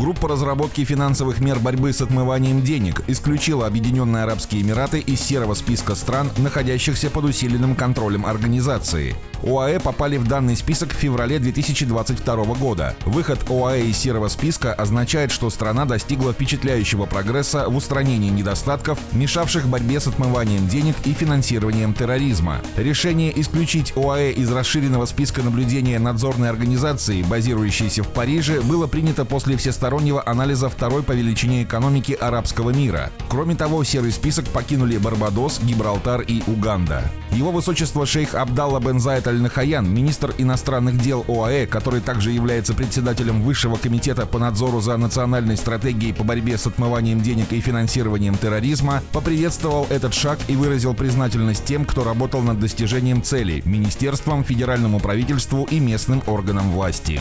[0.00, 5.94] Группа разработки финансовых мер борьбы с отмыванием денег исключила Объединенные Арабские Эмираты из серого списка
[5.94, 9.14] стран, находящихся под усиленным контролем организации.
[9.42, 12.94] ОАЭ попали в данный список в феврале 2022 года.
[13.04, 19.66] Выход ОАЭ из серого списка означает, что страна достигла впечатляющего прогресса в устранении недостатков, мешавших
[19.66, 22.62] борьбе с отмыванием денег и финансированием терроризма.
[22.76, 29.58] Решение исключить ОАЭ из расширенного списка наблюдения надзорной организации, базирующейся в Париже, было принято после
[29.58, 29.89] всестороннего
[30.24, 33.10] анализа второй по величине экономики арабского мира.
[33.28, 37.02] Кроме того, серый список покинули Барбадос, Гибралтар и Уганда.
[37.32, 43.42] Его высочество шейх Абдалла бен Зайд Аль-Нахаян, министр иностранных дел ОАЭ, который также является председателем
[43.42, 49.02] Высшего комитета по надзору за национальной стратегией по борьбе с отмыванием денег и финансированием терроризма,
[49.12, 55.66] поприветствовал этот шаг и выразил признательность тем, кто работал над достижением цели– министерствам, федеральному правительству
[55.70, 57.20] и местным органам власти.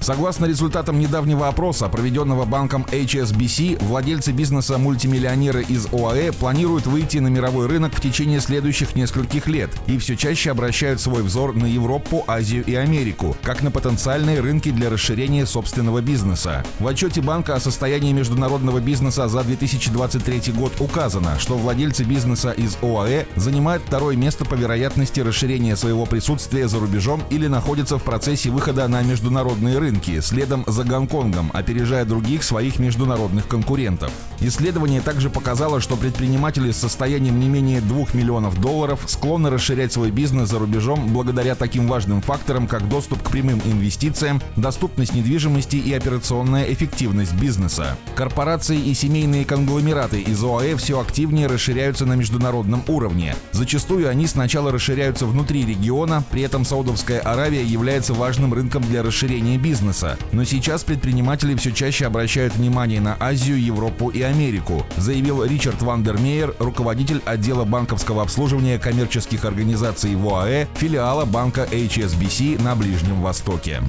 [0.00, 7.66] Согласно результатам недавнего опроса, проведенного банком HSBC, владельцы бизнеса-мультимиллионеры из ОАЭ планируют выйти на мировой
[7.66, 12.64] рынок в течение следующих нескольких лет и все чаще обращают свой взор на Европу, Азию
[12.64, 16.64] и Америку, как на потенциальные рынки для расширения собственного бизнеса.
[16.78, 22.76] В отчете банка о состоянии международного бизнеса за 2023 год указано, что владельцы бизнеса из
[22.82, 28.50] ОАЭ занимают второе место по вероятности расширения своего присутствия за рубежом или находятся в процессе
[28.50, 34.12] выхода на международные рынки, следом за Гонконгом, опережая других своих международных конкурентов.
[34.40, 40.10] Исследование также показало, что предприниматели с состоянием не менее 2 миллионов долларов склонны расширять свой
[40.10, 45.92] бизнес за рубежом благодаря таким важным факторам, как доступ к прямым инвестициям, доступность недвижимости и
[45.92, 47.96] операционная эффективность бизнеса.
[48.14, 53.36] Корпорации и семейные конгломераты из ОАЭ все активнее расширяются на международном уровне.
[53.52, 59.58] Зачастую они сначала расширяются внутри региона, при этом Саудовская Аравия является важным рынком для расширения
[59.58, 60.18] бизнеса.
[60.32, 61.19] Но сейчас предприниматели
[61.56, 68.22] все чаще обращают внимание на Азию, Европу и Америку, заявил Ричард Вандермейер, руководитель отдела банковского
[68.22, 73.82] обслуживания коммерческих организаций в ОАЭ, филиала банка HSBC на Ближнем Востоке.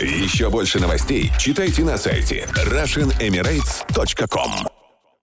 [0.00, 4.73] Еще больше новостей читайте на сайте RussianEmirates.com